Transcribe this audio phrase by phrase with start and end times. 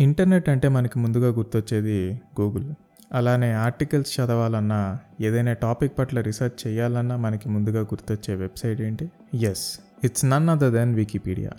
[0.00, 2.72] Internet అంటే మనకి ముందుగా గుర్తొచ్చేది గూగుల్.
[3.12, 9.10] అలానే ఆర్టికల్స్ చదవాలన్నా ఏదైనా టాపిక్ పట్ల రీసెర్చ్ చేయాలన్నా మనకి ముందుగా గుర్తొచ్చే వెబ్సైట్ ఏంటి?
[9.34, 11.50] Yes it's none other than Wikipedia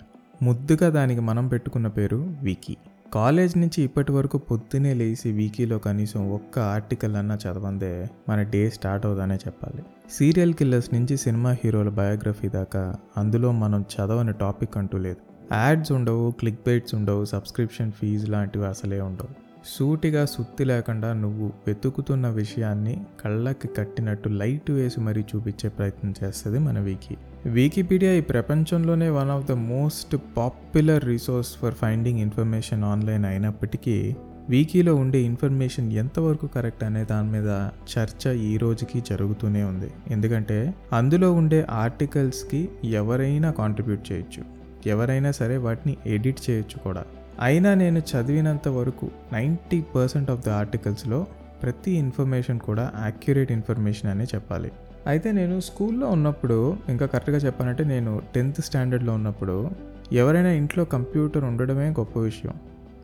[0.42, 2.76] ముద్దుగా దానికి మనం పెట్టుకున్న పేరు వికీ
[3.14, 9.06] కాలేజ్ నుంచి ఇప్పటి వరకు పొద్దునే లేచి వీకీలో కనీసం ఒక్క ఆర్టికల్ అన్నా చదవందే మన డే స్టార్ట్
[9.06, 9.82] అవుదనే చెప్పాలి.
[10.10, 15.31] సీరియల్ కిల్లర్స్ నుంచి సినిమా హీరోల బయోగ్రఫీ దాకా అందులో మనం చదవని టాపిక్ అంటూ లేదు.
[15.54, 19.28] యాడ్స్ ఉండవు క్లిక్ బైట్స్ ఉండవు సబ్స్క్రిప్షన్ ఫీజు లాంటివి అసలే ఉండవు.
[19.66, 26.78] సూటిగా సుత్తి లేకుండా నువ్వు వెతుకుతున్న విషయాన్ని కళ్ళకి కట్టినట్టు లైట్ వేసి మరీ చూపించే ప్రయత్నం చేస్తుంది మన
[26.78, 27.16] వీకీ.
[27.46, 34.16] వికీపీడియా ఈ ప్రపంచంలోనే one of the most popular resource for finding information online అయినప్పటికీ
[34.48, 39.90] వీకీలో ఉండే ఇన్ఫర్మేషన్ ఎంతవరకు కరెక్ట్ అనే దాని మీద చర్చ ఈ రోజుకి జరుగుతూనే ఉంది.
[40.10, 44.61] ఎందుకంటే అందులో ఉండే ఆర్టికల్స్కి ఎవరైనా కాంట్రిబ్యూట్ చేయొచ్చు.
[44.86, 47.04] ఎవరైనా సరే వాటిని ఎడిట్ చేయొచ్చు కూడా.
[47.40, 51.26] అయినా నేను చదివినంత వరకు నైంటీ పర్సెంట్ ఆఫ్ ద ఆర్టికల్స్లో
[51.62, 54.72] ప్రతి ఇన్ఫర్మేషన్ కూడా యాక్యురేట్ ఇన్ఫర్మేషన్ అనే చెప్పాలి.
[55.06, 59.70] అయితే నేను స్కూల్లో ఉన్నప్పుడు ఇంకా కరెక్ట్గా చెప్పాలంటే నేను టెన్త్ స్టాండర్డ్లో ఉన్నప్పుడు
[60.12, 62.54] ఎవరైనా ఇంట్లో కంప్యూటర్ ఉండడమే గొప్ప విషయం.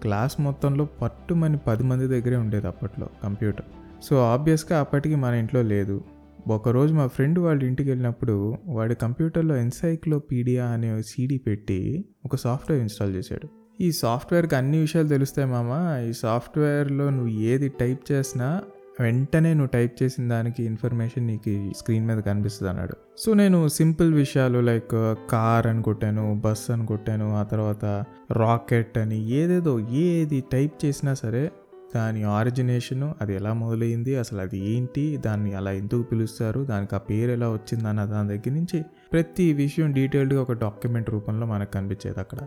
[0.02, 3.64] క్లాస్ మొత్తంలో పట్టుమని పది మంది దగ్గరే ఉండేది అప్పట్లో కంప్యూటర్.
[4.02, 6.02] సో ఆబ్వియస్గా అప్పటికి మన ఇంట్లో లేదు.
[6.48, 13.14] ఒకరోజు మా ఫ్రెండ్ వాళ్ళ ఇంటికి వెళ్ళినప్పుడు వాడి కంప్యూటర్లో ఎన్సైక్లోపీడియా అనే సీడీ పెట్టి ఒక సాఫ్ట్వేర్ ఇన్స్టాల్
[13.14, 13.48] చేశాడు.
[13.80, 16.00] ఈ సాఫ్ట్వేర్కి అన్ని విషయాలు తెలుస్తాయి మామ.
[16.10, 18.62] ఈ సాఫ్ట్వేర్లో నువ్వు ఏది టైప్ చేసినా
[19.00, 22.96] వెంటనే నువ్వు టైప్ చేసిన దానికి ఇన్ఫర్మేషన్ నీకు స్క్రీన్ మీద కనిపిస్తుంది అన్నాడు.
[23.18, 27.84] సో నేను సింపుల్ విషయాలు లైక్ కార్ అని కొట్టాను బస్ అని కొట్టాను ఆ తర్వాత
[28.32, 31.50] రాకెట్ అని ఏదేదో ఏది టైప్ చేసినా సరే
[31.94, 37.30] దాని ఆరిజినేషను అది ఎలా మొదలైంది అసలు అది ఏంటి దాన్ని అలా ఎందుకు పిలుస్తారు దానికి ఆ పేరు
[37.30, 42.38] ఎలా వచ్చింది అన్న దాని దగ్గర నుంచి ప్రతి విషయం డీటెయిల్డ్గా ఒక డాక్యుమెంట్ రూపంలో మనకు కనిపించేది అక్కడ.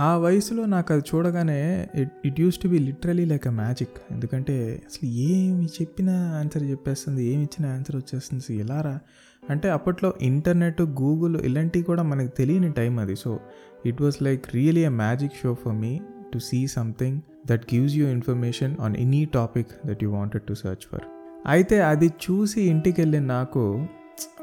[0.00, 4.82] ఆ వయసులో నాకు అది చూడగానే it it use to be literally like a magic ఎందుకంటే
[4.86, 8.98] అసలు ఏమి చెప్పిన ఆన్సర్ చెప్పేస్తుంది ఏమి ఇచ్చిన ఆన్సర్ వచ్చేస్తుంది అసలు ఎలారా
[9.50, 13.16] అంటే అప్పట్లో ఇంటర్నెట్ గూగుల్ ఇలాంటివి కూడా మనకు తెలియని టైం అది.
[13.16, 13.40] So
[13.86, 16.00] it was like really a magic show for me
[16.34, 20.86] to see something that gives you information on any topic that you wanted to search
[20.92, 21.00] for
[21.46, 23.86] అయితే అది చూసి ఇంటికి వెళ్ళిన నాకు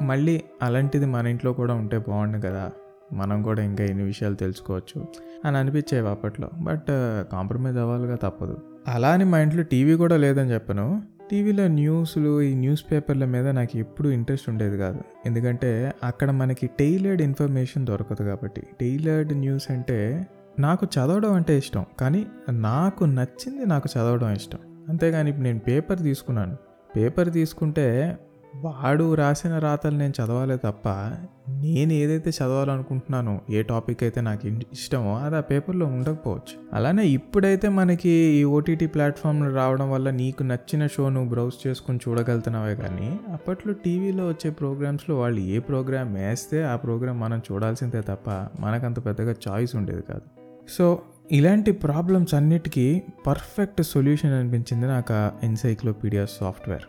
[0.02, 2.70] మళ్ళీ అలాంటిది మన ఇంట్లో కూడా ఉంటే బాగుండు కదా.
[3.12, 5.06] మనం కూడా ఇంకా ఎన్ని విషయాలు తెలుసుకోవచ్చు
[5.44, 6.50] అని అనిపించేవి అప్పట్లో.
[6.60, 6.86] బట్
[7.32, 8.58] కాంప్రమైజ్ అవ్వాలిగా తప్పదు.
[8.88, 11.02] అలా అని మా ఇంట్లో టీవీ కూడా లేదని చెప్పను.
[11.30, 15.00] టీవీలో న్యూస్లు ఈ న్యూస్ పేపర్ల మీద నాకు ఎప్పుడూ ఇంట్రెస్ట్ ఉండేది కాదు.
[15.26, 18.62] ఎందుకంటే అక్కడ మనకి టైలర్డ్ ఇన్ఫర్మేషన్ దొరకదు కాబట్టి.
[18.80, 20.26] టైలర్డ్ న్యూస్ అంటే
[20.58, 24.58] నాకు చదవడం అంటే ఇష్టం కానీ నాకు నచ్చింది నాకు చదవడం ఇష్టం.
[24.88, 26.56] అంతేగాని ఇప్పుడు నేను పేపర్ తీసుకున్నాను.
[26.96, 28.18] పేపర్ తీసుకుంటే
[28.56, 30.88] వాడు రాసిన రాతలు నేను చదవాలే తప్ప
[31.48, 36.54] నేను ఏదైతే చదవాలనుకుంటున్నానో ఏ టాపిక్ అయితే నాకు ఇష్టమో అది ఆ పేపర్లో ఉండకపోవచ్చు.
[36.72, 42.74] అలానే ఇప్పుడైతే మనకి ఈ ఓటీటీ ప్లాట్ఫామ్లు రావడం వల్ల నీకు నచ్చిన షో నువ్వు బ్రౌజ్ చేసుకుని చూడగలుగుతున్నావే
[42.76, 48.30] కానీ అప్పట్లో టీవీలో వచ్చే ప్రోగ్రామ్స్లో వాళ్ళు ఏ ప్రోగ్రామ్ వేస్తే ఆ ప్రోగ్రామ్ మనం చూడాల్సిందే తప్ప
[48.60, 50.45] మనకంత పెద్దగా చాయిస్ ఉండేది కాదు.
[50.68, 56.82] సో ఇలాంటి ప్రాబ్లమ్స్ అన్నిటికీ పర్ఫెక్ట్ సొల్యూషన్ అనిపించింది నాకు ఆ ఎన్సైక్లోపీడియా సాఫ్ట్వేర్.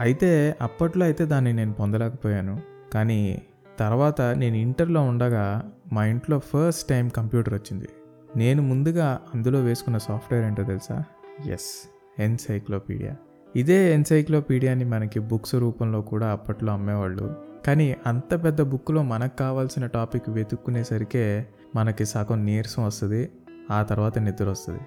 [0.00, 2.60] అయితే అప్పట్లో అయితే దాన్ని నేను పొందలేకపోయాను.
[2.94, 3.42] కానీ
[3.78, 7.88] తర్వాత నేను ఇంటర్లో ఉండగా మా ఇంట్లో ఫస్ట్ టైం కంప్యూటర్ వచ్చింది.
[8.36, 11.04] నేను ముందుగా అందులో వేసుకున్న సాఫ్ట్వేర్ ఏంటో తెలుసా?
[11.46, 13.16] Yes encyclopedia.
[13.56, 17.34] ఇదే ఎన్సైక్లోపీడియాని మనకి బుక్స్ రూపంలో కూడా అప్పట్లో అమ్మేవాళ్ళు.
[17.66, 21.46] కానీ అంత పెద్ద బుక్లో మనకు కావాల్సిన టాపిక్ వెతుక్కునేసరికే
[21.76, 23.30] మనకి సగం నీరసం వస్తుంది
[23.70, 24.80] ఆ తర్వాత నిద్ర వస్తుంది.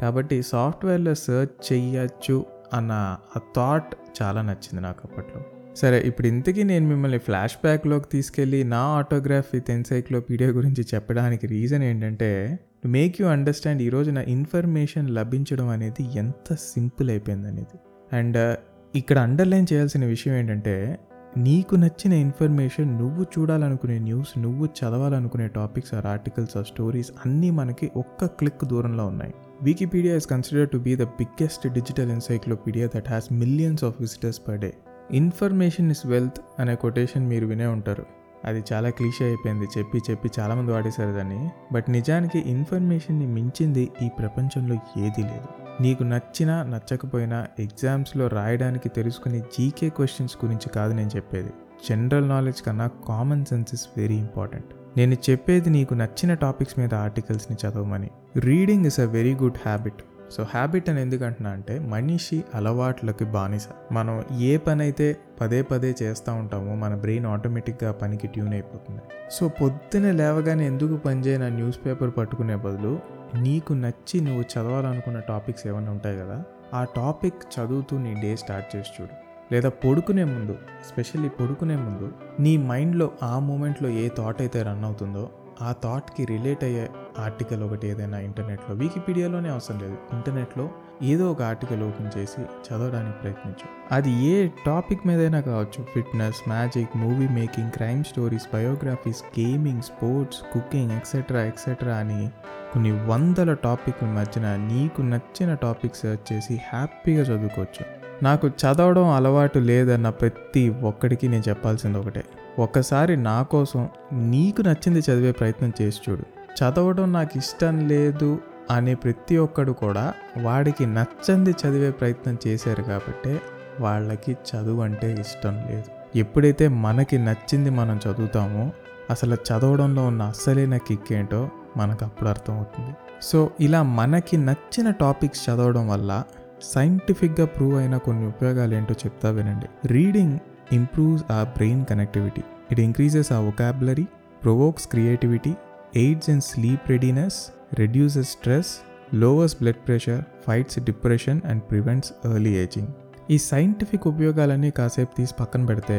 [0.00, 5.42] కాబట్టి సాఫ్ట్వేర్లో సెర్చ్ చెయ్యొచ్చు అన్న ఆ థాట్ చాలా నచ్చింది నాకు అప్పట్లో.
[5.74, 11.82] సరే ఇప్పుడు ఇంతకీ నేను మిమ్మల్ని ఫ్లాష్ బ్యాక్లోకి తీసుకెళ్ళి నా ఆటోగ్రాఫ్ విత్ ఎన్సైక్లోపీడియా గురించి చెప్పడానికి రీజన్
[11.82, 17.78] ఏంటంటే టు మేక్ యూ అండర్స్టాండ్ ఈరోజు నా ఇన్ఫర్మేషన్ లభించడం అనేది ఎంత సింపుల్ అయిపోయింది అనేది
[18.12, 18.56] అండ్
[18.96, 20.98] ఇక్కడ అండర్లైన్ చేయాల్సిన విషయం ఏంటంటే
[21.36, 27.90] నీకు నచ్చిన ఇన్ఫర్మేషన్ నువ్వు చూడాలనుకునే న్యూస్ నువ్వు చదవాలనుకునే topics or articles or stories అన్నీ మనకి
[27.96, 29.34] ఒక్క క్లిక్ దూరంలో ఉన్నాయి.
[29.62, 34.58] Wikipedia is consider to be the biggest digital encyclopedia that has millions of visitors per
[34.58, 34.74] day
[35.12, 38.06] information is wealth అనే కొటేషన్ మీరు వినే ఉంటారు.
[38.44, 41.48] అది చాలా క్లీషే అయిపోయింది చెప్పి చెప్పి చాలామంది వాడేశారు దాన్ని.
[41.72, 45.61] బట్ నిజానికి ఇన్ఫర్మేషన్ని మించింది ఈ ప్రపంచంలో ఏదీ లేదు.
[45.80, 51.52] నీకు నచ్చినా నచ్చకపోయినా ఎగ్జామ్స్లో రాయడానికి తెలుసుకునే జీకే క్వశ్చన్స్ గురించి కాదు నేను చెప్పేది.
[51.90, 54.66] జనరల్ నాలెడ్జ్ కన్నా common sense is very important.
[54.96, 58.10] నేను చెప్పేది నీకు నచ్చిన టాపిక్స్ మీద ఆర్టికల్స్ని చదవమని.
[58.36, 60.02] Reading is a very good habit.
[60.30, 63.66] So habit అని ఎందుకంటున్నా అంటే మనిషి అలవాట్లకి బానిస.
[63.92, 69.00] మనం ఏ పని అయితే పదే పదే చేస్తూ ఉంటామో మన బ్రెయిన్ ఆటోమేటిక్గా పనికి ట్యూన్ అయిపోతుంది.
[69.30, 75.90] సో పొద్దున లేవగానే ఎందుకు పనిచేయని న్యూస్ పేపర్ పట్టుకునే బదులు నీకు నచ్చి నువ్వు చదవాలనుకున్న టాపిక్స్ ఏమైనా
[75.90, 76.44] ఉంటాయి కదా
[76.74, 79.12] ఆ టాపిక్ చదువుతూ నీ డే స్టార్ట్ చేసి చూడు.
[79.52, 80.58] లేదా పడుకునే ముందు
[80.88, 85.30] స్పెషల్లీ పడుకునే ముందు నీ మైండ్లో ఆ మూమెంట్లో ఏ థాట్ అయితే రన్ అవుతుందో
[85.62, 89.96] ఆ థాట్కి రిలేట్ అయ్యే ఆర్టికల్ ఒకటి ఏదైనా ఇంటర్నెట్లో వికీపీడియాలోనే అవసరం లేదు.
[90.12, 90.70] ఇంటర్నెట్లో
[91.02, 93.94] ఏదో ఒక ఆర్టికల్ ఓపెన్ చేసి చదవడానికి ప్రయత్నించు.
[93.94, 95.84] అది ఏ టాపిక్ మీదైనా కావచ్చు.
[95.94, 102.30] Fitness magic movie making crime stories biographies gaming sports cooking etcetera etcetera అని
[102.72, 108.01] కొన్ని వందల టాపిక్ మధ్యన నీకు నచ్చిన టాపిక్ సెర్చ్ చేసి హ్యాపీగా చదువుకోవచ్చు.
[108.22, 112.24] నాకు చదవడం అలవాటు లేదన్న ప్రతి ఒక్కడికి నేను చెప్పాల్సింది ఒకటే.
[112.58, 116.22] ఒక్కసారి నా కోసం నీకు నచ్చింది చదివే ప్రయత్నం చేసి చూడు.
[116.58, 118.38] చదవడం నాకు ఇష్టం లేదు
[118.70, 123.40] అనే ప్రతి ఒక్కడు కూడా వాడికి నచ్చంది చదివే ప్రయత్నం చేశారు కాబట్టి
[123.80, 126.18] వాళ్ళకి చదువు అంటే ఇష్టం లేదు.
[126.18, 128.72] ఎప్పుడైతే మనకి నచ్చింది మనం చదువుతామో
[129.10, 132.96] అసలు చదవడంలో ఉన్న అస్సలైన కిక్ ఏంటో మనకు అప్పుడు అర్థమవుతుంది.
[133.22, 136.22] సో ఇలా మనకి నచ్చిన టాపిక్స్ చదవడం వల్ల
[136.62, 139.66] సైంటిఫిక్గా ప్రూవ్ అయిన కొన్ని ఉపయోగాలు ఏంటో చెప్తా వినండి.
[139.86, 140.38] Reading
[140.72, 142.42] improves a brain connectivity
[142.72, 144.06] it increases a vocabulary
[144.42, 145.54] provokes creativity
[145.96, 148.80] aids in sleep readiness reduces stress
[149.14, 152.88] lowers blood pressure fights depression and prevents early aging
[153.30, 155.98] ఈ సైంటిఫిక్ ఉపయోగాలన్నీ కాసేపు తీసి పక్కన పెడితే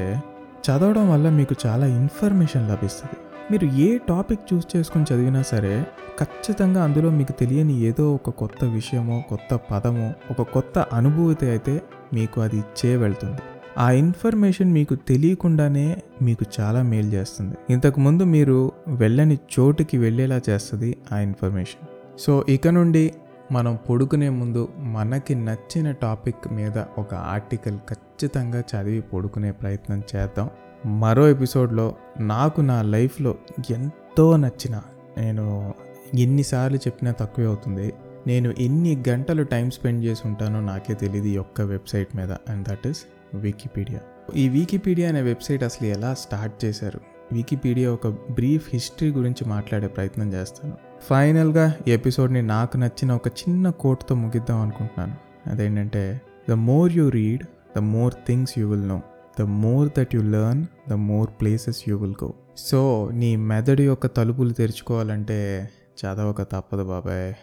[0.65, 3.17] చదవడం వల్ల మీకు చాలా ఇన్ఫర్మేషన్ లభిస్తుంది.
[3.51, 5.85] మీరు ఏ టాపిక్ చూస్ చేసుకుని చదివినా సరే
[6.19, 11.81] ఖచ్చితంగా అందులో మీకు తెలియని ఏదో ఒక కొత్త విషయమో కొత్త పదమో ఒక కొత్త అనుభూతి అయితే
[12.13, 13.41] మీకు అది ఇచ్చే వెళ్తుంది.
[13.77, 17.55] ఆ ఇన్ఫర్మేషన్ మీకు తెలియకుండానే మీకు చాలా మేలు చేస్తుంది.
[17.69, 21.87] ఇంతకుముందు మీరు వెళ్ళని చోటుకి వెళ్ళేలా చేస్తుంది ఆ ఇన్ఫర్మేషన్.
[22.19, 23.13] సో ఇక నుండి
[23.51, 30.49] మనం పడుకునే ముందు మనకి నచ్చిన టాపిక్ మీద ఒక ఆర్టికల్ ఖచ్చితంగా చదివి పడుకునే ప్రయత్నం చేద్దాం.
[30.85, 33.35] మరో ఎపిసోడ్లో నాకు నా లైఫ్లో
[33.71, 34.81] ఎంతో నచ్చిన
[35.17, 35.73] నేను
[36.17, 37.93] ఎన్నిసార్లు చెప్పినా తక్కువే అవుతుంది.
[38.27, 42.87] నేను ఎన్ని గంటలు టైం స్పెండ్ చేసి ఉంటానో నాకే తెలియదు ఈ ఒక్క వెబ్సైట్ మీద అండ్ దట్
[42.87, 42.97] ఈస్
[43.33, 43.99] వికీపీడియా.
[44.35, 46.99] ఈ వికీపీడియా అనే వెబ్సైట్ అసలు ఎలా స్టార్ట్ చేశారు?
[47.31, 50.77] వికీపీడియా ఒక బ్రీఫ్ హిస్టరీ గురించి మాట్లాడే ప్రయత్నం చేస్తాను.
[51.09, 55.49] ఫైనల్గా ఈ ఎపిసోడ్ని నాకు నచ్చిన ఒక చిన్న కోట్తో ముగిద్దాం అనుకుంటున్నాను.
[55.49, 57.43] అదేంటంటే the more you read
[57.75, 59.01] the more things you will know.
[59.39, 64.07] The more that you learn the more places you will go so నీ మెదడు యొక్క
[64.07, 65.69] తలుపులు తెరుచుకోవాలంటే
[66.01, 67.33] చదవక తప్పదు బాబాయ్.